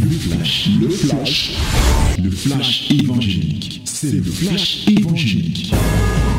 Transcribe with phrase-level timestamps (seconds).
[0.00, 1.58] Le flash, le flash,
[2.22, 3.82] le flash évangélique.
[3.84, 5.74] C'est le flash évangélique.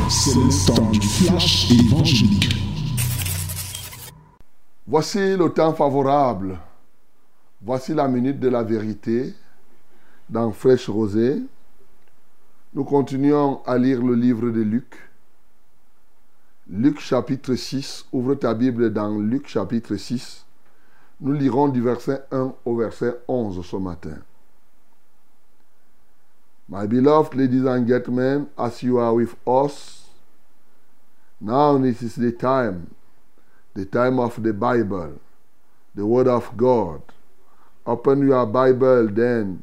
[0.08, 2.48] C'est le temps du flash évangélique.
[4.86, 6.58] Voici le temps favorable.
[7.60, 9.34] Voici la minute de la vérité
[10.30, 11.42] dans Fraîche Rosée.
[12.74, 14.94] Nous continuons à lire le livre de Luc.
[16.70, 18.06] Luc chapitre 6.
[18.12, 20.44] Ouvre ta Bible dans Luc chapitre 6.
[21.20, 24.18] Nous lirons du verset 1 au verset 11 ce matin.
[26.68, 30.06] My beloved ladies and gentlemen, as you are with us,
[31.40, 32.94] now this is the time,
[33.74, 35.18] the time of the Bible,
[35.94, 37.02] the Word of God.
[37.84, 39.62] Open your Bible then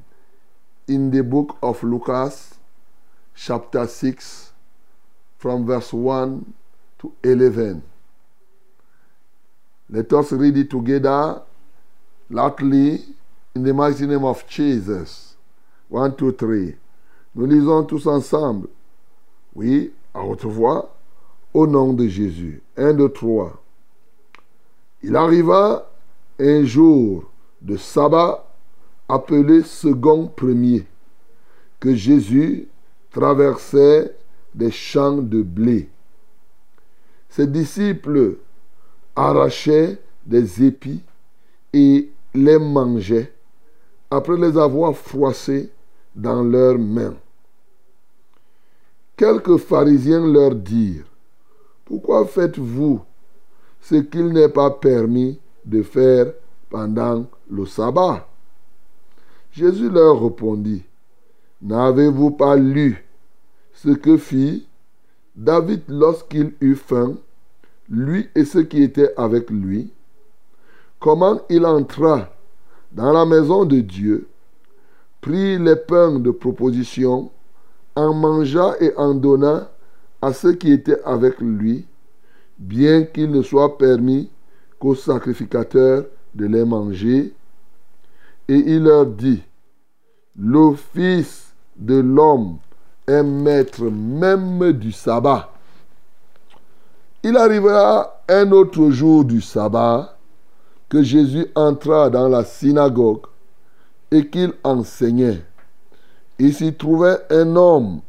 [0.88, 2.56] in the book of Lucas,
[3.36, 4.52] chapter 6,
[5.38, 6.54] from verse 1
[7.00, 7.84] to 11.
[9.90, 11.44] Let us read it together
[12.30, 13.02] loudly
[13.56, 15.36] in the mighty name of Jesus.
[15.90, 16.76] One, two, three.
[17.36, 18.70] Nous lisons tous ensemble.
[19.56, 20.96] Oui, à haute voix,
[21.54, 22.62] au nom de Jésus.
[22.78, 23.62] Un, deux, trois.
[25.04, 25.90] Il arriva
[26.40, 27.30] un jour
[27.62, 28.46] de sabbat
[29.08, 30.86] appelé second premier
[31.80, 32.68] que Jésus
[33.12, 34.16] traversait
[34.54, 35.90] des champs de blé.
[37.30, 38.38] Ses disciples
[39.16, 41.04] arrachaient des épis
[41.74, 43.32] et les mangeaient
[44.12, 45.72] après les avoir froissés
[46.16, 47.16] dans leurs mains.
[49.18, 51.06] Quelques pharisiens leur dirent,
[51.86, 53.02] Pourquoi faites-vous
[53.82, 56.34] ce qu'il n'est pas permis de faire
[56.70, 58.28] pendant le sabbat?
[59.52, 60.84] Jésus leur répondit,
[61.62, 63.06] N'avez-vous pas lu
[63.74, 64.68] ce que fit
[65.36, 67.16] David lorsqu'il eut faim,
[67.90, 69.92] lui et ceux qui étaient avec lui?
[71.00, 72.30] Comment il entra
[72.92, 74.30] dans la maison de Dieu,
[75.22, 77.30] prit les pains de proposition,
[77.96, 79.70] en mangea et en donna
[80.22, 81.86] à ceux qui étaient avec lui,
[82.58, 84.30] bien qu'il ne soit permis
[84.80, 87.34] qu'aux sacrificateurs de les manger.
[88.48, 89.44] Et il leur dit,
[90.38, 92.58] le Fils de l'homme
[93.08, 95.52] est maître même du sabbat.
[97.24, 100.15] Il arrivera un autre jour du sabbat
[100.90, 103.26] que Jésus entra dans la synagogue
[104.12, 105.42] et qu'il enseignait.
[106.38, 108.02] Il s'y trouvait un homme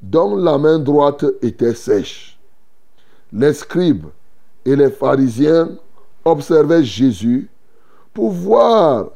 [0.00, 2.38] dont la main droite était sèche.
[3.32, 4.06] Les scribes
[4.64, 5.70] et les pharisiens
[6.24, 7.48] observaient Jésus
[8.14, 9.08] pour voir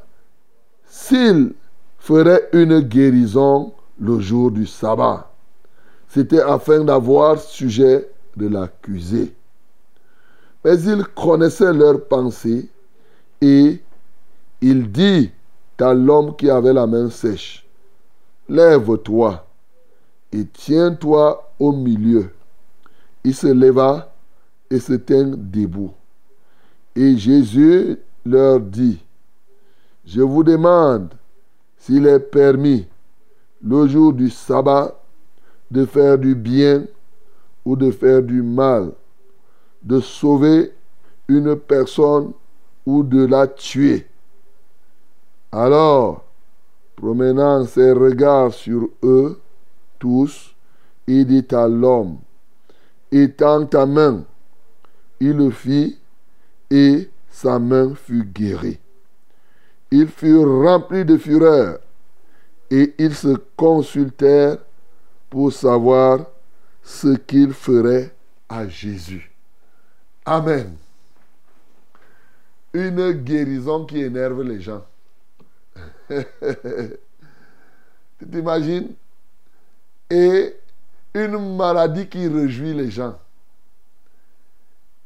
[0.86, 1.54] s'il
[1.98, 5.30] ferait une guérison le jour du sabbat.
[6.08, 9.32] C'était afin d'avoir sujet de l'accuser.
[10.64, 12.68] Mais il connaissait leurs pensées
[13.40, 13.80] et
[14.60, 15.30] il dit
[15.78, 17.66] à l'homme qui avait la main sèche,
[18.48, 19.46] Lève-toi
[20.32, 22.30] et tiens-toi au milieu.
[23.24, 24.12] Il se leva
[24.70, 25.92] et se tint debout.
[26.96, 27.96] Et Jésus
[28.26, 29.02] leur dit,
[30.04, 31.14] Je vous demande
[31.78, 32.86] s'il est permis
[33.62, 35.00] le jour du sabbat
[35.70, 36.84] de faire du bien
[37.64, 38.92] ou de faire du mal,
[39.82, 40.72] de sauver
[41.28, 42.32] une personne
[42.86, 44.06] ou de la tuer.
[45.52, 46.24] Alors,
[46.96, 49.40] promenant ses regards sur eux
[49.98, 50.54] tous,
[51.06, 52.18] il dit à l'homme,
[53.10, 54.24] étends ta main.
[55.20, 55.98] Il le fit
[56.70, 58.78] et sa main fut guérie.
[59.90, 61.78] Ils furent remplis de fureur
[62.70, 64.58] et ils se consultèrent
[65.28, 66.26] pour savoir
[66.82, 68.14] ce qu'ils feraient
[68.48, 69.30] à Jésus.
[70.24, 70.76] Amen.
[72.72, 74.84] Une guérison qui énerve les gens.
[76.08, 76.18] tu
[78.30, 78.94] t'imagines?
[80.08, 80.56] Et
[81.14, 83.18] une maladie qui réjouit les gens.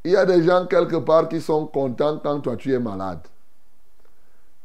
[0.04, 3.26] Il y a des gens quelque part qui sont contents quand toi tu es malade.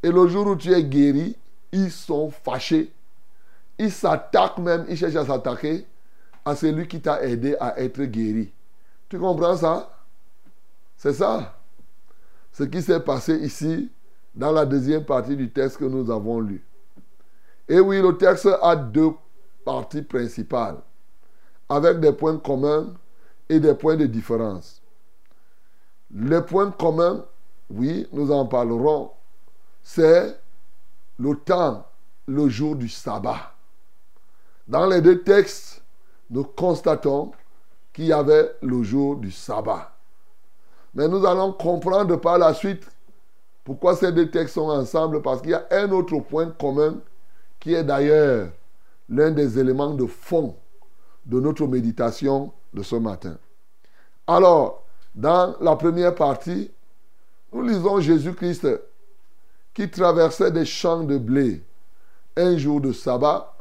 [0.04, 1.36] Et le jour où tu es guéri,
[1.72, 2.92] ils sont fâchés.
[3.78, 5.86] Ils s'attaquent même, ils cherchent à s'attaquer
[6.44, 8.52] à celui qui t'a aidé à être guéri.
[9.08, 9.98] Tu comprends ça?
[10.98, 11.59] C'est ça.
[12.60, 13.90] Ce qui s'est passé ici
[14.36, 16.62] dans la deuxième partie du texte que nous avons lu.
[17.70, 19.12] Et oui, le texte a deux
[19.64, 20.76] parties principales,
[21.70, 22.94] avec des points communs
[23.48, 24.82] et des points de différence.
[26.14, 27.24] Les points communs,
[27.70, 29.12] oui, nous en parlerons,
[29.82, 30.38] c'est
[31.18, 31.88] le temps,
[32.28, 33.54] le jour du sabbat.
[34.68, 35.82] Dans les deux textes,
[36.30, 37.32] nous constatons
[37.94, 39.96] qu'il y avait le jour du sabbat.
[40.94, 42.88] Mais nous allons comprendre par la suite
[43.64, 46.98] Pourquoi ces deux textes sont ensemble Parce qu'il y a un autre point commun
[47.60, 48.50] qui est d'ailleurs
[49.10, 50.56] l'un des éléments de fond
[51.26, 53.38] de notre méditation de ce matin.
[54.28, 54.84] Alors,
[55.16, 56.72] dans la première partie,
[57.52, 58.68] nous lisons Jésus-Christ
[59.74, 61.64] qui traversait des champs de blé
[62.36, 63.56] un jour de sabbat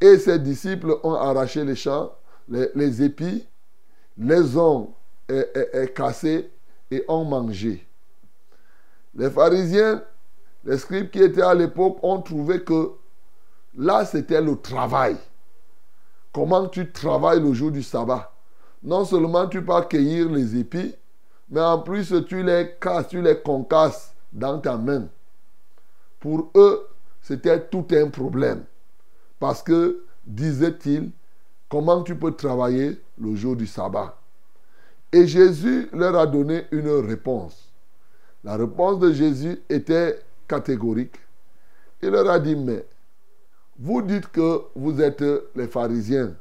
[0.00, 2.12] et ses disciples ont arraché les champs,
[2.48, 3.46] les, épis,
[4.16, 4.94] les ont
[5.94, 6.50] cassés
[6.90, 7.86] et ont mangé.
[9.14, 10.02] Les pharisiens,
[10.64, 12.92] les scribes qui étaient à l'époque ont trouvé que
[13.76, 15.16] là c'était le travail.
[16.32, 18.32] Comment tu travailles le jour du sabbat?
[18.82, 20.94] Non seulement tu peux cueillir les épis,
[21.50, 25.08] mais en plus tu les casses, tu les concasses dans ta main.
[26.20, 26.86] Pour eux,
[27.22, 28.64] c'était tout un problème.
[29.38, 31.10] Parce que, disait-il,
[31.68, 34.17] comment tu peux travailler le jour du sabbat?
[35.12, 37.72] Et Jésus leur a donné une réponse.
[38.44, 41.16] La réponse de Jésus était catégorique.
[42.02, 42.84] Il leur a dit, mais
[43.78, 45.24] vous dites que vous êtes
[45.54, 46.34] les pharisiens,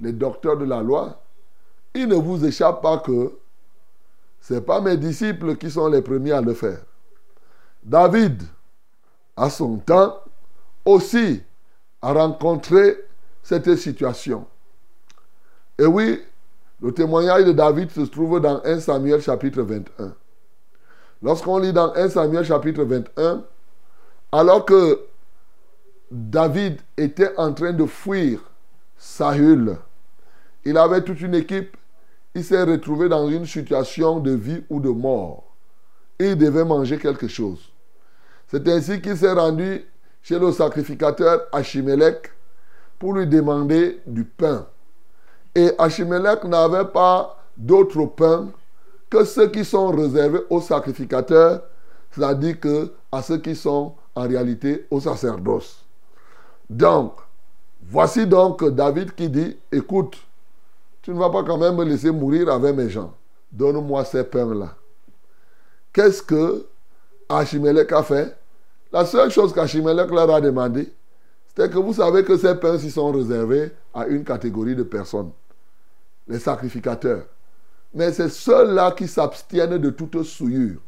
[0.00, 1.22] les docteurs de la loi.
[1.94, 3.32] Il ne vous échappe pas que
[4.40, 6.80] ce n'est pas mes disciples qui sont les premiers à le faire.
[7.82, 8.42] David,
[9.36, 10.16] à son temps,
[10.84, 11.42] aussi
[12.00, 12.98] a rencontré
[13.42, 14.46] cette situation.
[15.78, 16.20] Et oui,
[16.82, 20.14] le témoignage de David se trouve dans 1 Samuel chapitre 21.
[21.22, 23.44] Lorsqu'on lit dans 1 Samuel chapitre 21,
[24.32, 25.00] alors que
[26.10, 28.40] David était en train de fuir
[28.98, 29.76] Saül,
[30.64, 31.76] il avait toute une équipe,
[32.34, 35.44] il s'est retrouvé dans une situation de vie ou de mort.
[36.18, 37.70] Il devait manger quelque chose.
[38.48, 39.84] C'est ainsi qu'il s'est rendu
[40.22, 42.32] chez le sacrificateur Achimelech
[42.98, 44.66] pour lui demander du pain.
[45.54, 48.48] Et Achimelech n'avait pas d'autre pain
[49.10, 51.62] que ceux qui sont réservés aux sacrificateurs,
[52.10, 55.84] c'est-à-dire que à ceux qui sont en réalité au sacerdoce.
[56.68, 57.14] Donc,
[57.82, 60.16] voici donc David qui dit, écoute,
[61.02, 63.12] tu ne vas pas quand même me laisser mourir avec mes gens.
[63.50, 64.74] Donne-moi ces pains-là.
[65.92, 66.66] Qu'est-ce que
[67.28, 68.36] Achimelech a fait?
[68.92, 70.90] La seule chose qu'Achimelech leur a demandé,
[71.48, 75.30] c'était que vous savez que ces pains sont réservés à une catégorie de personnes,
[76.28, 77.26] les sacrificateurs.
[77.94, 80.80] Mais c'est ceux-là qui s'abstiennent de toute souillure.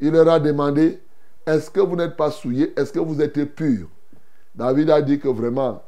[0.00, 1.00] Il leur a demandé,
[1.46, 2.72] est-ce que vous n'êtes pas souillés?
[2.78, 3.88] Est-ce que vous êtes purs?
[4.54, 5.82] David a dit que vraiment,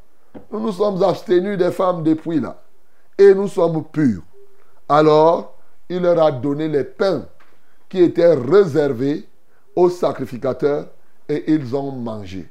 [0.51, 2.63] nous nous sommes abstenus des femmes depuis là.
[3.19, 4.23] Et nous sommes purs.
[4.89, 5.59] Alors,
[5.89, 7.27] il leur a donné les pains
[7.89, 9.29] qui étaient réservés
[9.77, 10.89] aux sacrificateurs
[11.29, 12.49] et ils ont mangé.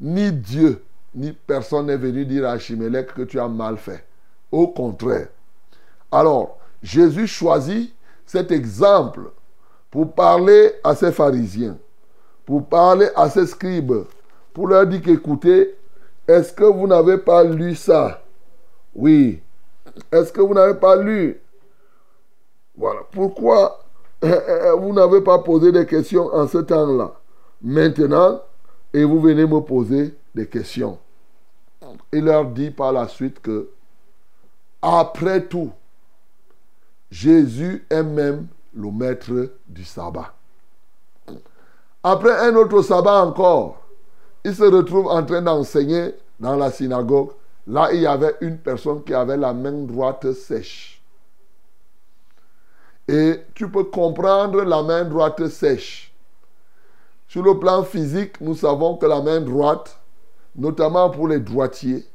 [0.00, 0.82] Ni Dieu,
[1.14, 4.04] ni personne n'est venu dire à Achimelech que tu as mal fait.
[4.50, 5.28] Au contraire.
[6.14, 7.92] Alors, Jésus choisit
[8.24, 9.32] cet exemple
[9.90, 11.76] pour parler à ses pharisiens,
[12.46, 14.04] pour parler à ses scribes,
[14.52, 15.74] pour leur dire qu'écoutez,
[16.28, 18.22] est-ce que vous n'avez pas lu ça?
[18.94, 19.42] Oui.
[20.12, 21.40] Est-ce que vous n'avez pas lu?
[22.76, 23.00] Voilà.
[23.10, 23.80] Pourquoi
[24.22, 27.12] vous n'avez pas posé des questions en ce temps-là?
[27.60, 28.40] Maintenant
[28.92, 30.96] et vous venez me poser des questions.
[32.12, 33.68] Il leur dit par la suite que,
[34.80, 35.72] après tout,
[37.10, 40.34] Jésus est même le maître du sabbat.
[42.02, 43.82] Après un autre sabbat encore,
[44.44, 47.30] il se retrouve en train d'enseigner dans la synagogue.
[47.66, 51.02] Là, il y avait une personne qui avait la main droite sèche.
[53.08, 56.12] Et tu peux comprendre la main droite sèche.
[57.26, 59.98] Sur le plan physique, nous savons que la main droite,
[60.54, 62.06] notamment pour les droitiers,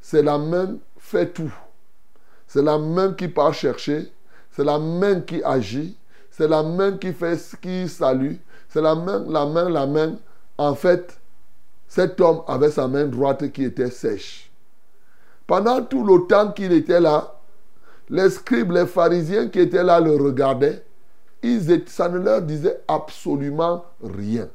[0.00, 1.52] c'est la main fait tout.
[2.46, 4.12] C'est la main qui part chercher,
[4.54, 5.96] c'est la main qui agit,
[6.30, 8.34] c'est la main qui fait ce qui salue,
[8.68, 10.16] c'est la main, la main, la main.
[10.58, 11.18] En fait,
[11.88, 14.50] cet homme avait sa main droite qui était sèche.
[15.46, 17.34] Pendant tout le temps qu'il était là,
[18.08, 20.84] les scribes, les pharisiens qui étaient là le regardaient
[21.86, 24.48] ça ne leur disait absolument rien.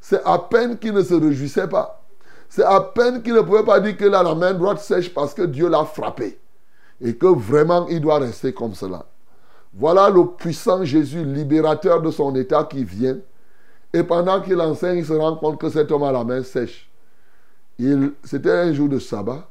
[0.00, 2.02] C'est à peine qu'ils ne se réjouissaient pas.
[2.48, 5.32] C'est à peine qu'ils ne pouvaient pas dire que là, la main droite sèche parce
[5.32, 6.38] que Dieu l'a frappé.
[7.00, 9.06] Et que vraiment, il doit rester comme cela.
[9.74, 13.18] Voilà le puissant Jésus, libérateur de son état qui vient.
[13.92, 16.90] Et pendant qu'il enseigne, il se rend compte que cet homme a la main sèche.
[18.24, 19.48] C'était un jour de sabbat.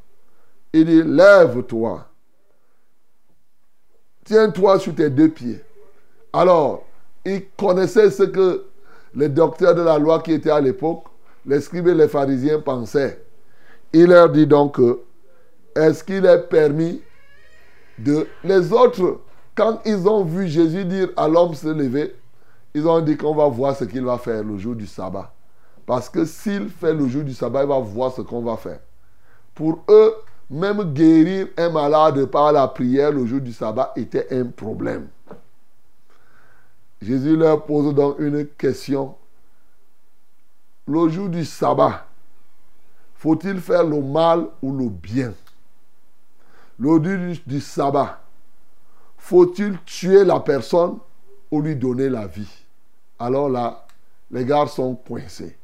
[0.74, 2.08] Il dit, lève-toi.
[4.24, 5.62] Tiens-toi sur tes deux pieds.
[6.32, 6.86] Alors,
[7.26, 8.66] il connaissait ce que
[9.14, 11.04] les docteurs de la loi qui étaient à l'époque,
[11.46, 13.22] les scribes et les pharisiens pensaient.
[13.92, 14.80] Il leur dit donc,
[15.76, 17.02] est-ce qu'il est permis
[17.98, 18.28] de...
[18.44, 19.20] Les autres,
[19.56, 22.16] quand ils ont vu Jésus dire à l'homme se lever,
[22.74, 25.34] ils ont dit qu'on va voir ce qu'il va faire le jour du sabbat.
[25.86, 28.80] Parce que s'il fait le jour du sabbat, il va voir ce qu'on va faire.
[29.54, 30.16] Pour eux,
[30.50, 35.08] même guérir un malade par la prière le jour du sabbat était un problème.
[37.02, 39.16] Jésus leur pose donc une question.
[40.88, 42.06] Le jour du sabbat,
[43.16, 45.34] faut-il faire le mal ou le bien?
[46.80, 48.21] Le jour du sabbat,
[49.22, 50.98] faut-il tuer la personne
[51.52, 52.66] ou lui donner la vie?
[53.20, 53.86] Alors là,
[54.32, 55.56] les gars sont coincés.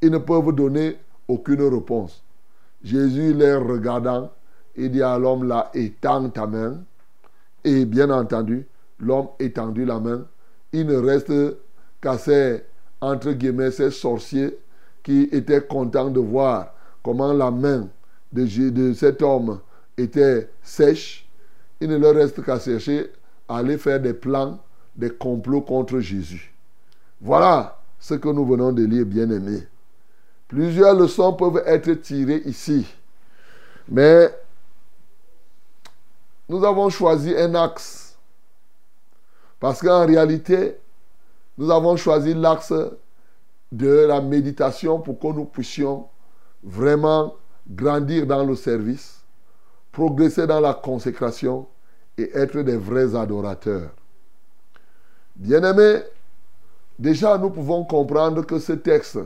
[0.00, 0.96] Ils ne peuvent donner
[1.26, 2.22] aucune réponse.
[2.82, 4.30] Jésus les regardant,
[4.76, 6.78] il dit à l'homme là, étends ta main.
[7.64, 8.66] Et bien entendu,
[9.00, 10.24] l'homme étendu la main.
[10.72, 11.32] Il ne reste
[12.00, 12.64] qu'à ces,
[13.00, 14.56] entre guillemets, ces sorciers
[15.02, 16.72] qui étaient contents de voir
[17.02, 17.88] comment la main
[18.32, 19.58] de, de cet homme
[19.98, 21.23] était sèche.
[21.84, 23.12] Il ne leur reste qu'à chercher
[23.46, 24.58] à aller faire des plans,
[24.96, 26.54] des complots contre Jésus.
[27.20, 29.68] Voilà ce que nous venons de lire, bien aimés.
[30.48, 32.86] Plusieurs leçons peuvent être tirées ici.
[33.86, 34.34] Mais
[36.48, 38.16] nous avons choisi un axe.
[39.60, 40.78] Parce qu'en réalité,
[41.58, 42.72] nous avons choisi l'axe
[43.72, 46.06] de la méditation pour que nous puissions
[46.62, 47.34] vraiment
[47.68, 49.22] grandir dans le service,
[49.92, 51.66] progresser dans la consécration
[52.16, 53.90] et être des vrais adorateurs.
[55.36, 56.02] Bien-aimés,
[56.98, 59.18] déjà nous pouvons comprendre que ce texte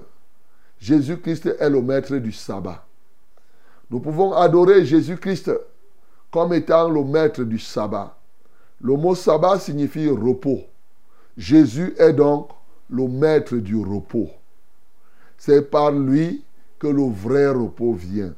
[0.81, 2.85] Jésus-Christ est le maître du sabbat.
[3.91, 5.51] Nous pouvons adorer Jésus-Christ
[6.31, 8.17] comme étant le maître du sabbat.
[8.81, 10.63] Le mot sabbat signifie repos.
[11.37, 12.51] Jésus est donc
[12.91, 14.31] le maître du repos.
[15.37, 16.45] C'est par lui
[16.79, 18.35] que le vrai repos vient.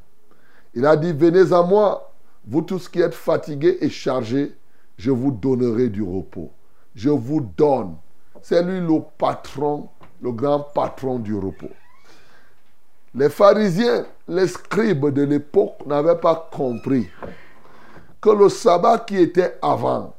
[0.75, 2.10] Il a dit, venez à moi,
[2.47, 4.55] vous tous qui êtes fatigués et chargés,
[4.97, 6.51] je vous donnerai du repos.
[6.95, 7.97] Je vous donne.
[8.43, 9.89] C'est lui le patron,
[10.23, 11.71] le grand patron du repos.
[13.15, 17.09] Les pharisiens, les scribes de l'époque n'avaient pas compris
[18.21, 20.15] que le sabbat qui était avant,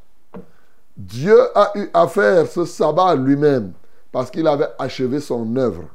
[0.97, 3.73] Dieu a eu à faire ce sabbat lui-même
[4.11, 5.85] parce qu'il avait achevé son œuvre.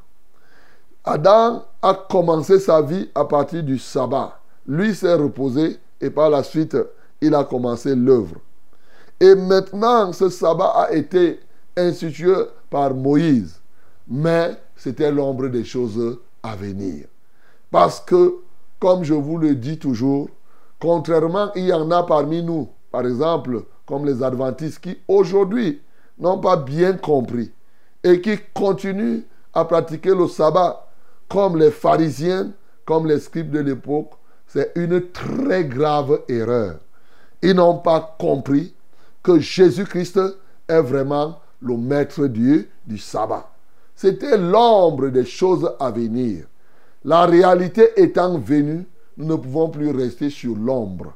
[1.04, 4.40] Adam a commencé sa vie à partir du sabbat.
[4.66, 6.76] Lui s'est reposé et par la suite,
[7.21, 8.37] il a commencé l'œuvre.
[9.19, 11.41] Et maintenant, ce sabbat a été
[11.76, 12.35] institué
[12.71, 13.61] par Moïse.
[14.09, 17.07] Mais c'était l'ombre des choses à venir.
[17.71, 18.37] Parce que,
[18.79, 20.29] comme je vous le dis toujours,
[20.79, 25.81] contrairement, il y en a parmi nous, par exemple, comme les adventistes, qui aujourd'hui
[26.19, 27.53] n'ont pas bien compris
[28.05, 29.23] et qui continuent
[29.53, 30.88] à pratiquer le sabbat
[31.29, 32.53] comme les pharisiens,
[32.85, 34.12] comme les scribes de l'époque,
[34.47, 36.76] c'est une très grave erreur.
[37.43, 38.75] Ils n'ont pas compris
[39.23, 40.21] que Jésus-Christ
[40.69, 43.50] est vraiment le maître Dieu du sabbat.
[43.95, 46.45] C'était l'ombre des choses à venir.
[47.05, 48.87] La réalité étant venue,
[49.17, 51.15] nous ne pouvons plus rester sur l'ombre.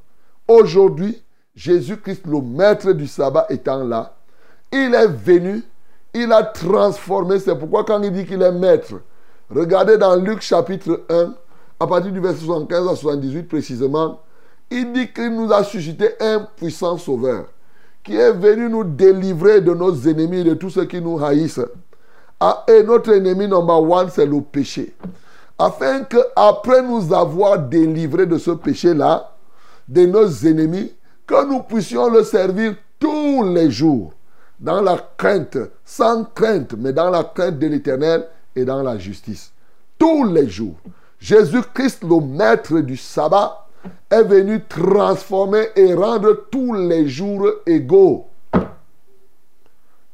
[0.49, 1.23] Aujourd'hui,
[1.55, 4.15] Jésus-Christ, le maître du sabbat, étant là,
[4.73, 5.63] il est venu,
[6.15, 7.39] il a transformé.
[7.39, 8.95] C'est pourquoi quand il dit qu'il est maître,
[9.51, 11.35] regardez dans Luc chapitre 1,
[11.81, 14.21] à partir du verset 75 à 78 précisément,
[14.71, 17.47] il dit qu'il nous a suscité un puissant sauveur
[18.05, 21.61] qui est venu nous délivrer de nos ennemis, de tous ceux qui nous haïssent.
[22.39, 24.95] Ah, et notre ennemi number one, c'est le péché.
[25.59, 29.33] Afin que, après nous avoir délivrés de ce péché-là,
[29.89, 30.93] de nos ennemis,
[31.27, 34.13] que nous puissions le servir tous les jours,
[34.59, 39.53] dans la crainte, sans crainte, mais dans la crainte de l'éternel et dans la justice.
[39.99, 40.77] Tous les jours.
[41.21, 43.67] Jésus-Christ, le maître du sabbat,
[44.11, 48.27] est venu transformer et rendre tous les jours égaux.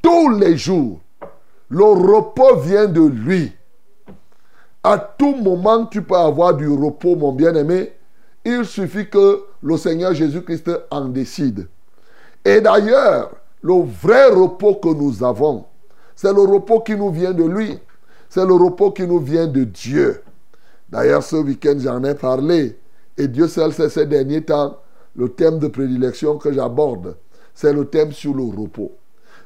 [0.02, 1.00] Tous les jours.
[1.68, 3.52] Le repos vient de lui.
[4.82, 7.92] À tout moment, tu peux avoir du repos, mon bien-aimé.
[8.44, 11.68] Il suffit que le Seigneur Jésus-Christ en décide.
[12.44, 13.30] Et d'ailleurs,
[13.62, 15.64] le vrai repos que nous avons,
[16.14, 17.78] c'est le repos qui nous vient de lui.
[18.28, 20.22] C'est le repos qui nous vient de Dieu.
[20.96, 22.78] D'ailleurs, ce week-end, j'en ai parlé.
[23.18, 24.78] Et Dieu seul sait ces derniers temps,
[25.14, 27.16] le thème de prédilection que j'aborde,
[27.54, 28.92] c'est le thème sur le repos.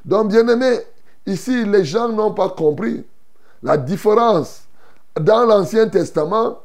[0.05, 0.79] Donc, bien aimé,
[1.25, 3.03] Ici, les gens n'ont pas compris
[3.61, 4.63] la différence.
[5.19, 6.59] Dans l'Ancien Testament,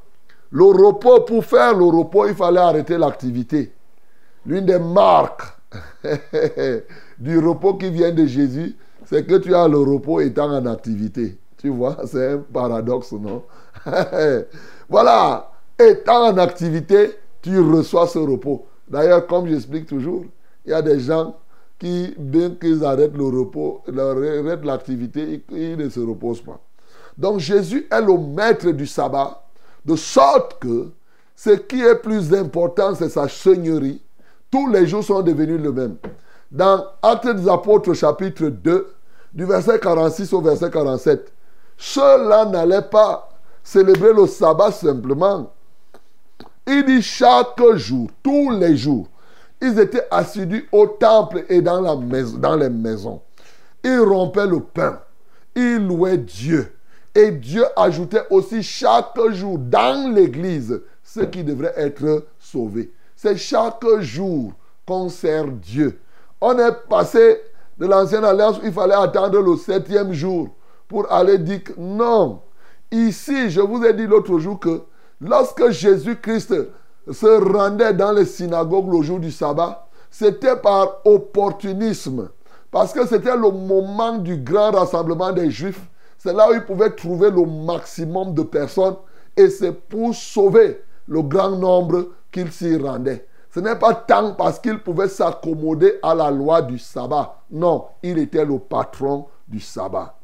[0.50, 3.73] le repos, pour faire le repos, il fallait arrêter l'activité.
[4.47, 5.43] L'une des marques
[7.19, 11.38] du repos qui vient de Jésus, c'est que tu as le repos étant en activité.
[11.59, 13.43] Tu vois, c'est un paradoxe, non?
[14.88, 18.66] Voilà, étant en activité, tu reçois ce repos.
[18.88, 20.25] D'ailleurs, comme j'explique toujours,
[20.64, 21.37] il y a des gens
[21.78, 26.61] qui, bien qu'ils arrêtent le repos, arrêtent l'activité, ils ne se reposent pas.
[27.19, 29.43] Donc Jésus est le maître du sabbat,
[29.85, 30.90] de sorte que
[31.35, 34.02] ce qui est plus important, c'est sa seigneurie.
[34.50, 35.97] Tous les jours sont devenus le même.
[36.50, 38.88] Dans Actes des Apôtres chapitre 2,
[39.35, 41.33] du verset 46 au verset 47,
[41.76, 43.25] ceux-là n'allaient pas
[43.66, 45.52] célébrer le sabbat simplement.
[46.68, 49.08] Il dit chaque jour, tous les jours,
[49.61, 53.20] ils étaient assidus au temple et dans, la maison, dans les maisons.
[53.82, 55.00] Ils rompaient le pain.
[55.56, 56.73] Ils louaient Dieu.
[57.12, 62.92] Et Dieu ajoutait aussi chaque jour dans l'église ceux qui devraient être sauvés.
[63.16, 64.52] C'est chaque jour
[64.87, 65.99] qu'on sert Dieu.
[66.40, 67.40] On est passé
[67.78, 70.50] de l'ancienne alliance où il fallait attendre le septième jour
[70.87, 72.42] pour aller dire non.
[72.90, 74.83] Ici, je vous ai dit l'autre jour que
[75.21, 76.55] lorsque Jésus-Christ
[77.11, 82.28] se rendait dans les synagogues le jour du sabbat, c'était par opportunisme.
[82.71, 85.81] Parce que c'était le moment du grand rassemblement des Juifs.
[86.19, 88.97] C'est là où ils pouvaient trouver le maximum de personnes.
[89.37, 93.26] Et c'est pour sauver le grand nombre qu'ils s'y rendaient.
[93.55, 97.37] Ce n'est pas tant parce qu'il pouvait s'accommoder à la loi du sabbat.
[97.50, 100.14] Non, il était le patron du sabbat.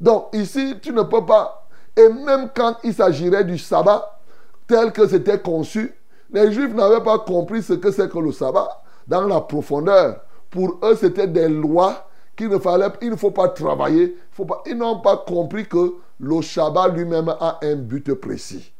[0.00, 1.65] Donc ici, tu ne peux pas.
[1.96, 4.20] Et même quand il s'agirait du sabbat,
[4.66, 5.94] tel que c'était conçu,
[6.30, 10.20] les Juifs n'avaient pas compris ce que c'est que le sabbat dans la profondeur.
[10.50, 14.16] Pour eux, c'était des lois qu'il ne fallait, il ne faut pas travailler.
[14.32, 18.72] Faut ils n'ont pas compris que le sabbat lui-même a un but précis.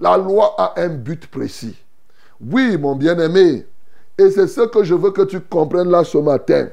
[0.00, 1.76] La loi a un but précis.
[2.40, 3.66] Oui, mon bien-aimé,
[4.16, 6.68] et c'est ce que je veux que tu comprennes là ce matin.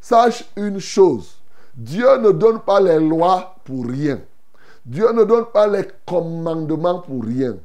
[0.00, 1.36] Sache une chose,
[1.74, 4.20] Dieu ne donne pas les lois pour rien.
[4.84, 7.56] Dieu ne donne pas les commandements pour rien.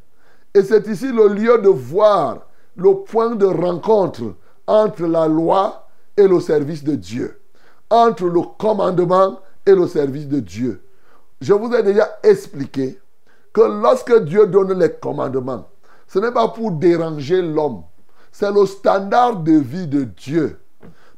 [0.54, 4.36] Et c'est ici le lieu de voir le point de rencontre
[4.68, 7.42] entre la loi et le service de Dieu.
[7.90, 10.82] Entre le commandement et le service de Dieu.
[11.42, 13.00] Je vous ai déjà expliqué
[13.52, 15.68] que lorsque Dieu donne les commandements,
[16.08, 17.84] ce n'est pas pour déranger l'homme.
[18.32, 20.60] C'est le standard de vie de Dieu.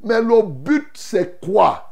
[0.04, 1.84] Mais le but, c'est quoi?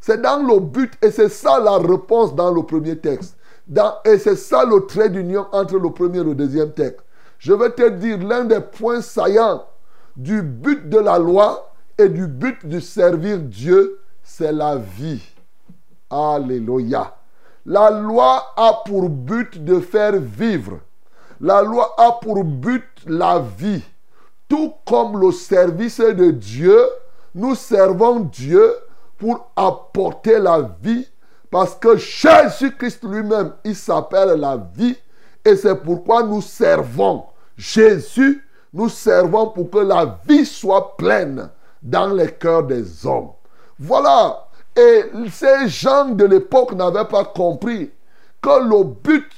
[0.00, 3.36] C'est dans le but, et c'est ça la réponse dans le premier texte.
[4.04, 7.04] Et c'est ça le trait d'union entre le premier et le deuxième texte.
[7.38, 9.64] Je vais te dire l'un des points saillants
[10.16, 15.22] du but de la loi et du but de servir Dieu, c'est la vie.
[16.10, 17.16] Alléluia.
[17.66, 20.80] La loi a pour but de faire vivre.
[21.40, 23.82] La loi a pour but la vie.
[24.48, 26.78] Tout comme le service de Dieu,
[27.34, 28.74] nous servons Dieu
[29.18, 31.08] pour apporter la vie.
[31.54, 34.96] Parce que Jésus-Christ lui-même, il s'appelle la vie.
[35.44, 38.44] Et c'est pourquoi nous servons Jésus.
[38.72, 41.48] Nous servons pour que la vie soit pleine
[41.80, 43.30] dans les cœurs des hommes.
[43.78, 47.92] Voilà et ces gens de l'époque n'avaient pas compris
[48.42, 49.30] que le but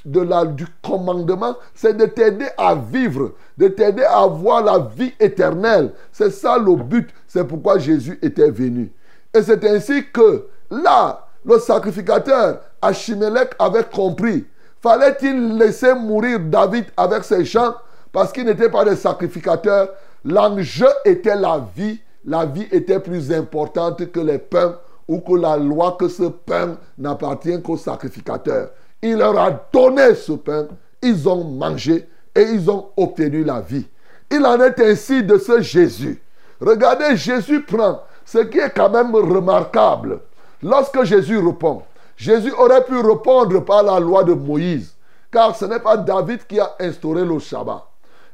[0.55, 5.93] du commandement, c'est de t'aider à vivre, de t'aider à avoir la vie éternelle.
[6.11, 7.11] C'est ça le but.
[7.27, 8.91] C'est pourquoi Jésus était venu.
[9.35, 14.45] Et c'est ainsi que là, le sacrificateur Achimelech avait compris.
[14.81, 17.73] Fallait-il laisser mourir David avec ses gens
[18.11, 19.89] parce qu'ils n'étaient pas des sacrificateurs?
[20.23, 21.99] L'enjeu était la vie.
[22.25, 26.77] La vie était plus importante que les pains ou que la loi que ce pain
[26.97, 28.69] n'appartient qu'au sacrificateur.
[29.01, 30.67] Il leur a donné ce pain,
[31.01, 33.87] ils ont mangé et ils ont obtenu la vie.
[34.29, 36.21] Il en est ainsi de ce Jésus.
[36.59, 40.19] Regardez, Jésus prend ce qui est quand même remarquable.
[40.61, 41.83] Lorsque Jésus répond,
[42.15, 44.95] Jésus aurait pu répondre par la loi de Moïse,
[45.31, 47.83] car ce n'est pas David qui a instauré le Shabbat.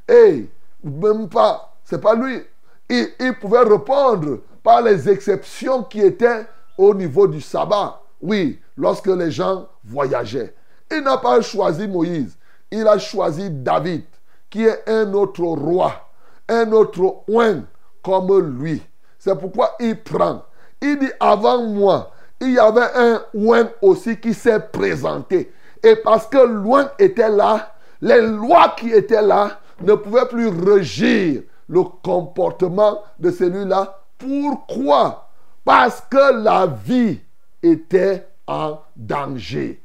[0.08, 0.50] Et
[0.84, 2.42] même pas, c'est pas lui.
[2.90, 6.46] Il, pouvait répondre par les exceptions qui étaient
[6.78, 8.02] au niveau du sabbat.
[8.22, 10.54] Oui, lorsque les gens voyageaient.
[10.92, 12.38] Il n'a pas choisi Moïse.
[12.72, 14.04] Il a choisi David,
[14.50, 15.94] qui est un autre roi,
[16.50, 17.64] un autre oin
[18.04, 18.82] comme lui.
[19.18, 20.44] C'est pourquoi il prend.
[20.82, 22.12] Il dit, avant moi,
[22.44, 25.52] il y avait un oin aussi qui s'est présenté.
[25.82, 31.44] Et parce que loin était là, les lois qui étaient là ne pouvaient plus régir
[31.68, 34.00] le comportement de celui-là.
[34.18, 35.30] Pourquoi?
[35.64, 37.20] Parce que la vie
[37.62, 39.82] était en danger.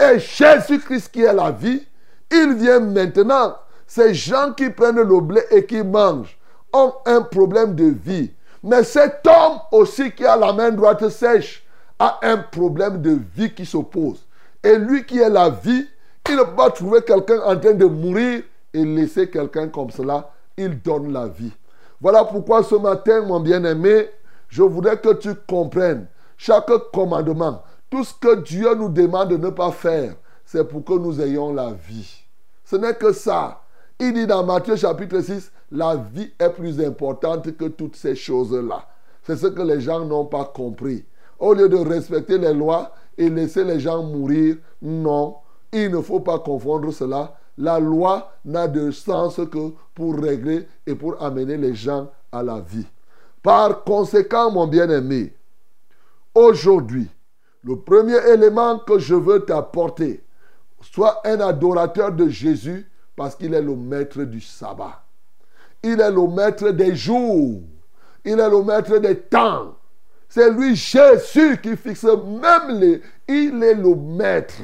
[0.00, 1.86] Et Jésus-Christ qui est la vie,
[2.30, 3.56] il vient maintenant.
[3.86, 6.38] Ces gens qui prennent le blé et qui mangent
[6.72, 8.30] ont un problème de vie.
[8.62, 11.64] Mais cet homme aussi qui a la main droite sèche
[12.00, 14.26] a un problème de vie qui s'oppose.
[14.64, 15.86] Et lui qui est la vie,
[16.28, 20.30] il ne peut pas trouver quelqu'un en train de mourir et laisser quelqu'un comme cela.
[20.56, 21.52] Il donne la vie.
[22.00, 24.08] Voilà pourquoi ce matin, mon bien-aimé,
[24.48, 26.06] je voudrais que tu comprennes
[26.38, 30.14] chaque commandement, tout ce que Dieu nous demande de ne pas faire,
[30.46, 32.24] c'est pour que nous ayons la vie.
[32.64, 33.60] Ce n'est que ça.
[33.98, 38.86] Il dit dans Matthieu chapitre 6, la vie est plus importante que toutes ces choses-là.
[39.22, 41.04] C'est ce que les gens n'ont pas compris.
[41.40, 45.36] Au lieu de respecter les lois et laisser les gens mourir, non,
[45.72, 47.34] il ne faut pas confondre cela.
[47.56, 52.60] La loi n'a de sens que pour régler et pour amener les gens à la
[52.60, 52.86] vie.
[53.42, 55.34] Par conséquent, mon bien-aimé,
[56.34, 57.08] aujourd'hui,
[57.64, 60.22] le premier élément que je veux t'apporter,
[60.82, 65.04] sois un adorateur de Jésus parce qu'il est le maître du sabbat.
[65.82, 67.62] Il est le maître des jours.
[68.24, 69.74] Il est le maître des temps.
[70.30, 73.02] C'est lui, Jésus, qui fixe même les...
[73.26, 74.62] Il est le maître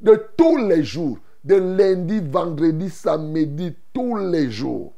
[0.00, 1.18] de tous les jours.
[1.44, 4.92] De lundi, vendredi, samedi, tous les jours.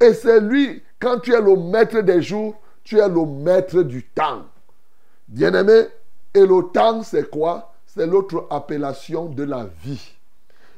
[0.00, 4.02] Et c'est lui, quand tu es le maître des jours, tu es le maître du
[4.02, 4.42] temps.
[5.28, 5.86] Bien-aimé,
[6.34, 7.72] et le temps, c'est quoi?
[7.86, 10.16] C'est l'autre appellation de la vie.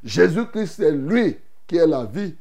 [0.05, 2.35] Jésus-Christ, c'est lui qui est la vie.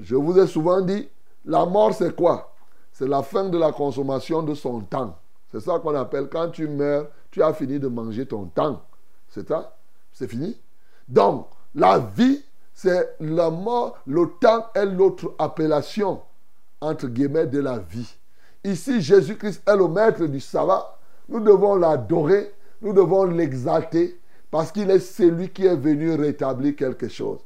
[0.00, 1.08] Je vous ai souvent dit,
[1.44, 2.52] la mort, c'est quoi?
[2.92, 5.16] C'est la fin de la consommation de son temps.
[5.52, 8.82] C'est ça qu'on appelle quand tu meurs, tu as fini de manger ton temps.
[9.28, 9.76] C'est ça?
[10.12, 10.58] C'est fini?
[11.08, 13.98] Donc, la vie, c'est la mort.
[14.06, 16.22] Le temps est l'autre appellation,
[16.80, 18.16] entre guillemets, de la vie.
[18.64, 20.98] Ici, Jésus-Christ est le maître du sabbat.
[21.28, 24.18] Nous devons l'adorer, nous devons l'exalter,
[24.50, 27.40] parce qu'il est celui qui est venu rétablir quelque chose.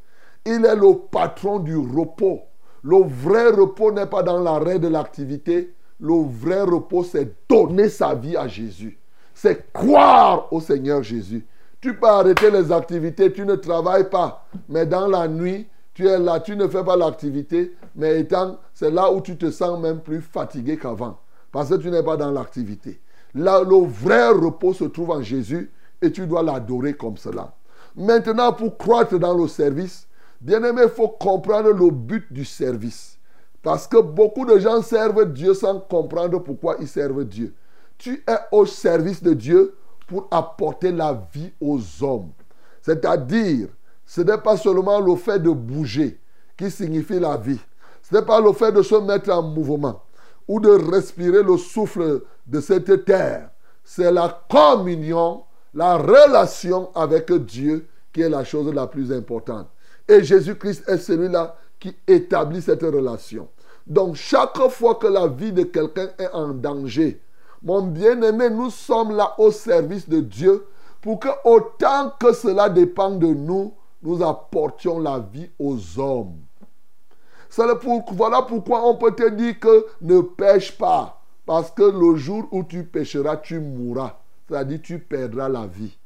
[0.45, 2.43] Il est le patron du repos.
[2.83, 5.75] Le vrai repos n'est pas dans l'arrêt de l'activité.
[6.01, 8.99] Le vrai repos, c'est donner sa vie à Jésus.
[9.35, 11.47] C'est croire au Seigneur Jésus.
[11.81, 14.47] Tu peux arrêter les activités, tu ne travailles pas.
[14.69, 17.75] Mais dans la nuit, tu es là, tu ne fais pas l'activité.
[17.95, 21.19] Mais étant, c'est là où tu te sens même plus fatigué qu'avant.
[21.53, 23.01] Parce que tu n'es pas dans l'activité.
[23.35, 25.71] Là, le vrai repos se trouve en Jésus
[26.03, 27.55] et tu dois l'adorer comme cela.
[27.95, 30.07] Maintenant, pour croître dans le service,
[30.41, 33.16] Bien-aimé, il faut comprendre le but du service.
[33.67, 37.53] Parce que beaucoup de gens servent Dieu sans comprendre pourquoi ils servent Dieu.
[37.99, 39.75] Tu es au service de Dieu
[40.07, 42.31] pour apporter la vie aux hommes.
[42.81, 43.67] C'est-à-dire,
[44.05, 46.21] ce n'est pas seulement le fait de bouger
[46.57, 47.59] qui signifie la vie.
[48.09, 50.01] Ce n'est pas le fait de se mettre en mouvement
[50.47, 53.51] ou de respirer le souffle de cette terre.
[53.83, 55.43] C'est la communion,
[55.75, 59.67] la relation avec Dieu qui est la chose la plus importante.
[60.07, 63.49] Et Jésus-Christ est celui-là qui établit cette relation.
[63.87, 67.21] Donc chaque fois que la vie de quelqu'un est en danger,
[67.63, 70.67] mon bien-aimé, nous sommes là au service de Dieu
[71.01, 76.37] pour que autant que cela dépend de nous, nous apportions la vie aux hommes.
[78.13, 81.23] voilà pourquoi on peut te dire que ne pêche pas.
[81.45, 84.19] Parce que le jour où tu pêcheras, tu mourras.
[84.49, 85.97] C'est-à-dire tu perdras la vie.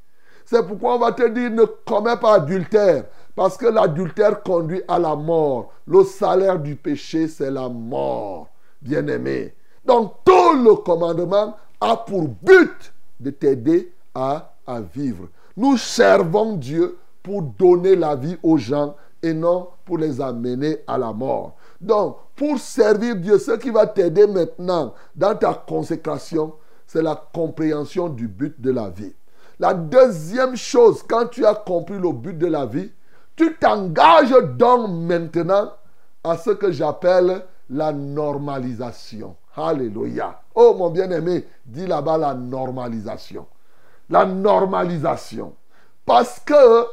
[0.50, 3.04] C'est pourquoi on va te dire ne commets pas adultère.
[3.36, 5.72] Parce que l'adultère conduit à la mort.
[5.86, 8.48] Le salaire du péché, c'est la mort.
[8.82, 9.54] Bien-aimé.
[9.84, 15.28] Donc tout le commandement a pour but de t'aider à, à vivre.
[15.56, 20.98] Nous servons Dieu pour donner la vie aux gens et non pour les amener à
[20.98, 21.54] la mort.
[21.80, 26.54] Donc, pour servir Dieu, ce qui va t'aider maintenant dans ta consécration,
[26.88, 29.12] c'est la compréhension du but de la vie.
[29.60, 32.90] La deuxième chose, quand tu as compris le but de la vie,
[33.36, 35.70] tu t'engages donc maintenant
[36.24, 39.36] à ce que j'appelle la normalisation.
[39.54, 40.40] Alléluia.
[40.54, 43.46] Oh mon bien-aimé, dis là-bas la normalisation.
[44.08, 45.52] La normalisation.
[46.06, 46.86] Parce que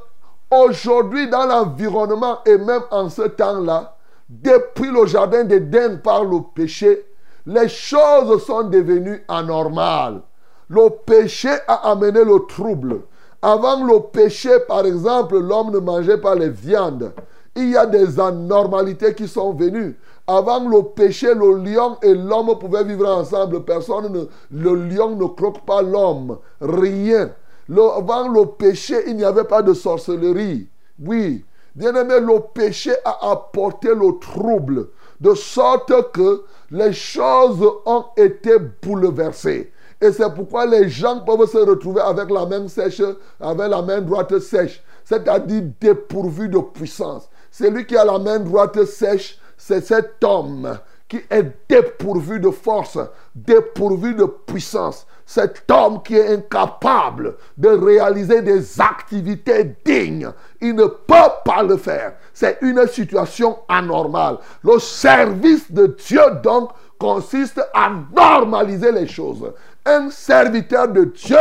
[0.52, 3.96] aujourd'hui dans l'environnement et même en ce temps-là,
[4.28, 7.06] depuis le jardin d'Éden par le péché,
[7.46, 10.22] les choses sont devenues anormales.
[10.70, 13.02] Le péché a amené le trouble.
[13.42, 17.14] Avant le péché, par exemple, l'homme ne mangeait pas les viandes.
[17.56, 19.98] Il y a des anormalités qui sont venues.
[20.28, 23.64] Avant le péché, le lion et l'homme pouvaient vivre ensemble.
[23.64, 26.40] Personne ne, le lion ne croque pas l'homme.
[26.60, 27.32] Rien.
[27.70, 30.68] avant le péché, il n'y avait pas de sorcellerie.
[31.02, 31.46] Oui.
[31.76, 34.90] Bien aimé, le péché a apporté le trouble.
[35.22, 39.72] De sorte que les choses ont été bouleversées.
[40.00, 43.02] Et c'est pourquoi les gens peuvent se retrouver avec la main sèche,
[43.40, 47.30] avec la main droite sèche, c'est-à-dire dépourvu de puissance.
[47.50, 53.00] Celui qui a la main droite sèche, c'est cet homme qui est dépourvu de force,
[53.34, 55.08] dépourvu de puissance.
[55.26, 60.30] Cet homme qui est incapable de réaliser des activités dignes,
[60.62, 62.14] il ne peut pas le faire.
[62.34, 64.38] C'est une situation anormale.
[64.64, 69.52] Le service de Dieu, donc, consiste à normaliser les choses.
[69.88, 71.38] Un serviteur de Dieu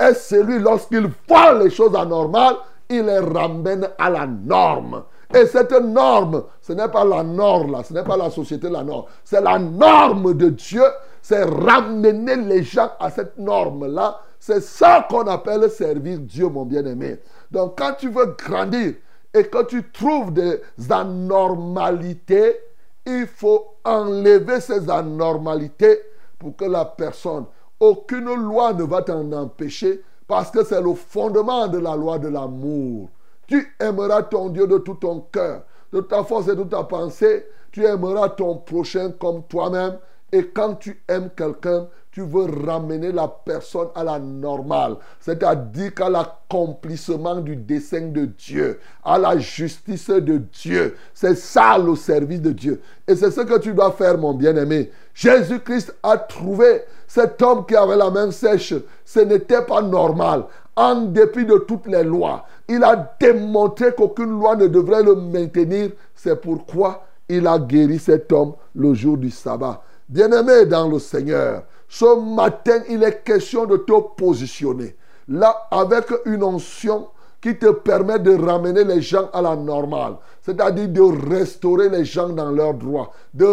[0.00, 2.56] est celui, lorsqu'il voit les choses anormales,
[2.90, 5.04] il les ramène à la norme.
[5.32, 8.82] Et cette norme, ce n'est pas la norme, là, ce n'est pas la société la
[8.82, 10.82] norme, c'est la norme de Dieu,
[11.22, 14.20] c'est ramener les gens à cette norme-là.
[14.40, 17.20] C'est ça qu'on appelle servir Dieu, mon bien-aimé.
[17.50, 18.94] Donc quand tu veux grandir
[19.32, 22.60] et que tu trouves des anormalités,
[23.06, 26.00] il faut enlever ces anormalités
[26.38, 27.46] pour que la personne,
[27.84, 32.28] aucune loi ne va t'en empêcher parce que c'est le fondement de la loi de
[32.28, 33.10] l'amour.
[33.46, 37.46] Tu aimeras ton Dieu de tout ton cœur, de ta force et de ta pensée.
[37.72, 39.98] Tu aimeras ton prochain comme toi-même.
[40.32, 46.08] Et quand tu aimes quelqu'un, tu veux ramener la personne à la normale, c'est-à-dire qu'à
[46.08, 50.94] l'accomplissement du dessein de Dieu, à la justice de Dieu.
[51.12, 52.80] C'est ça le service de Dieu.
[53.08, 54.92] Et c'est ce que tu dois faire, mon bien-aimé.
[55.12, 58.74] Jésus-Christ a trouvé cet homme qui avait la main sèche.
[59.04, 60.44] Ce n'était pas normal.
[60.76, 65.90] En dépit de toutes les lois, il a démontré qu'aucune loi ne devrait le maintenir.
[66.14, 69.82] C'est pourquoi il a guéri cet homme le jour du sabbat.
[70.08, 74.96] Bien-aimé dans le Seigneur, ce matin, il est question de te positionner.
[75.28, 77.06] Là, avec une onction
[77.40, 80.16] qui te permet de ramener les gens à la normale.
[80.42, 83.12] C'est-à-dire de restaurer les gens dans leurs droits.
[83.32, 83.46] De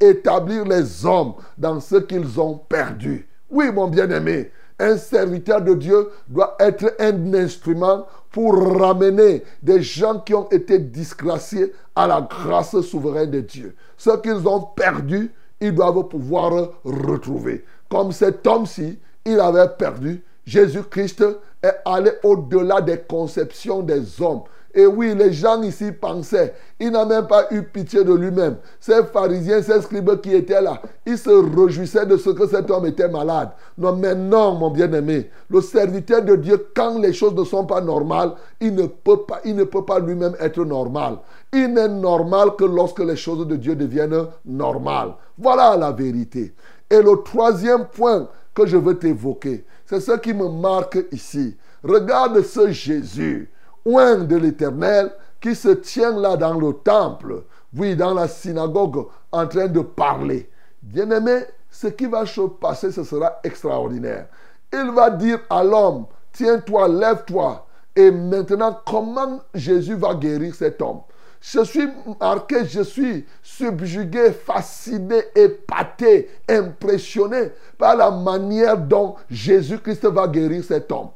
[0.00, 3.28] rétablir les hommes dans ce qu'ils ont perdu.
[3.48, 10.18] Oui, mon bien-aimé, un serviteur de Dieu doit être un instrument pour ramener des gens
[10.18, 13.76] qui ont été disgraciés à la grâce souveraine de Dieu.
[13.96, 15.30] Ce qu'ils ont perdu,
[15.60, 17.64] ils doivent pouvoir retrouver.
[17.88, 20.22] Comme cet homme-ci, il avait perdu.
[20.46, 21.24] Jésus-Christ
[21.62, 24.42] est allé au-delà des conceptions des hommes.
[24.76, 28.56] Et oui, les gens ici pensaient, il n'a même pas eu pitié de lui-même.
[28.80, 32.86] Ces pharisiens, ces scribes qui étaient là, ils se réjouissaient de ce que cet homme
[32.86, 33.50] était malade.
[33.78, 37.80] Non, mais non, mon bien-aimé, le serviteur de Dieu, quand les choses ne sont pas
[37.80, 41.18] normales, il ne peut pas, il ne peut pas lui-même être normal.
[41.52, 45.14] Il n'est normal que lorsque les choses de Dieu deviennent normales.
[45.38, 46.52] Voilà la vérité.
[46.90, 51.56] Et le troisième point que je veux t'évoquer, c'est ce qui me marque ici.
[51.82, 53.50] Regarde ce Jésus
[53.84, 57.44] oint de l'Éternel qui se tient là dans le temple,
[57.76, 60.48] oui, dans la synagogue, en train de parler.
[60.82, 64.28] Bien-aimé, ce qui va se passer, ce sera extraordinaire.
[64.72, 67.66] Il va dire à l'homme, tiens-toi, lève-toi.
[67.96, 71.00] Et maintenant, comment Jésus va guérir cet homme?
[71.46, 80.26] Je suis marqué, je suis subjugué, fasciné, épaté, impressionné par la manière dont Jésus-Christ va
[80.26, 81.10] guérir cet homme.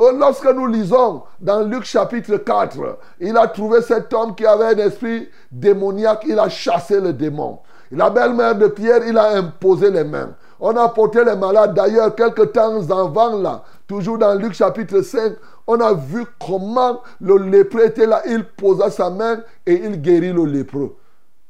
[0.00, 2.76] Euh, lorsque nous lisons dans Luc chapitre 4,
[3.18, 7.58] il a trouvé cet homme qui avait un esprit démoniaque, il a chassé le démon.
[7.90, 10.30] La belle-mère de Pierre, il a imposé les mains.
[10.60, 11.74] On a porté les malades.
[11.74, 15.32] D'ailleurs, quelques temps avant, là, toujours dans Luc chapitre 5,
[15.66, 18.22] on a vu comment le lépreux était là.
[18.26, 20.96] Il posa sa main et il guérit le lépreux.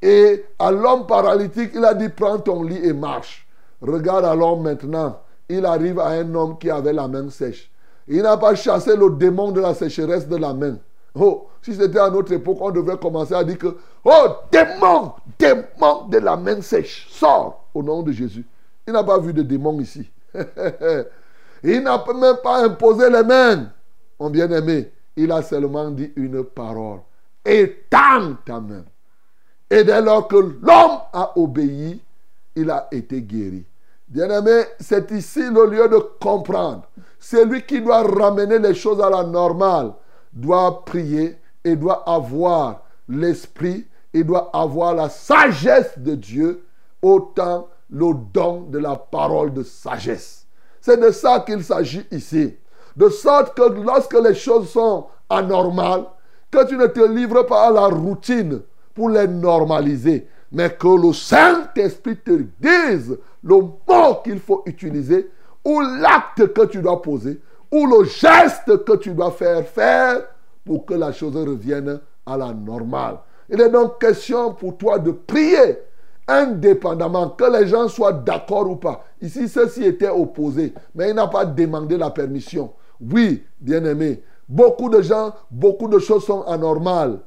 [0.00, 3.46] Et à l'homme paralytique, il a dit, prends ton lit et marche.
[3.80, 7.70] Regarde alors maintenant, il arrive à un homme qui avait la main sèche.
[8.08, 10.76] Il n'a pas chassé le démon de la sécheresse de la main.
[11.14, 16.06] Oh, si c'était à notre époque, on devrait commencer à dire que, oh, démon, démon
[16.08, 18.44] de la main sèche, sors au nom de Jésus.
[18.86, 20.10] Il n'a pas vu de démon ici.
[21.62, 23.68] il n'a même pas imposé les mains.
[24.18, 27.00] Mon bien-aimé, il a seulement dit une parole.
[27.44, 28.84] Étends ta main.
[29.70, 32.00] Et dès lors que l'homme a obéi,
[32.54, 33.64] il a été guéri.
[34.08, 36.82] Bien-aimé, c'est ici le lieu de comprendre.
[37.18, 39.92] Celui qui doit ramener les choses à la normale
[40.32, 46.66] doit prier et doit avoir l'esprit et doit avoir la sagesse de Dieu,
[47.00, 50.46] autant le don de la parole de sagesse.
[50.80, 52.54] C'est de ça qu'il s'agit ici.
[52.96, 56.04] De sorte que lorsque les choses sont anormales,
[56.50, 58.60] que tu ne te livres pas à la routine
[58.94, 65.30] pour les normaliser, mais que le Saint-Esprit te dise le mot qu'il faut utiliser,
[65.64, 70.22] ou l'acte que tu dois poser, ou le geste que tu dois faire faire
[70.64, 73.18] pour que la chose revienne à la normale.
[73.48, 75.78] Il est donc question pour toi de prier
[76.28, 79.04] indépendamment, que les gens soient d'accord ou pas.
[79.20, 82.72] Ici, ceci était opposé, mais il n'a pas demandé la permission.
[83.10, 87.18] Oui, bien-aimé, beaucoup de gens, beaucoup de choses sont anormales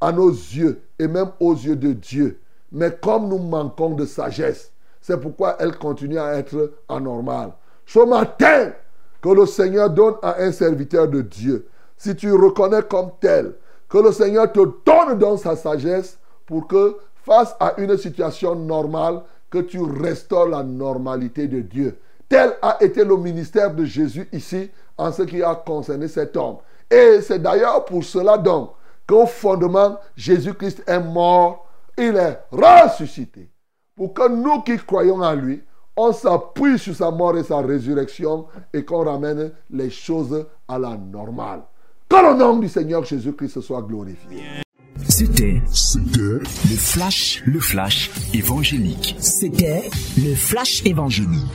[0.00, 2.40] à nos yeux et même aux yeux de Dieu.
[2.70, 4.70] Mais comme nous manquons de sagesse,
[5.00, 7.52] c'est pourquoi elles continuent à être anormales.
[7.86, 8.72] Ce matin,
[9.20, 11.66] que le Seigneur donne à un serviteur de Dieu,
[11.96, 13.54] si tu reconnais comme tel,
[13.88, 19.22] que le Seigneur te donne dans sa sagesse pour que face à une situation normale,
[19.50, 21.96] que tu restaures la normalité de Dieu.
[22.28, 26.56] Tel a été le ministère de Jésus ici en ce qui a concerné cet homme.
[26.90, 28.70] Et c'est d'ailleurs pour cela donc
[29.06, 33.50] qu'au fondement, Jésus-Christ est mort, il est ressuscité.
[33.96, 35.62] Pour que nous qui croyons en lui,
[35.96, 40.96] on s'appuie sur sa mort et sa résurrection et qu'on ramène les choses à la
[40.96, 41.62] normale.
[42.08, 44.64] Que le nom du Seigneur Jésus-Christ soit glorifié.
[45.08, 49.16] C'était C'était le flash, le flash évangélique.
[49.18, 51.50] C'était le flash évangélique.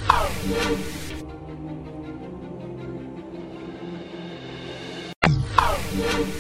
[5.99, 6.38] Thank you.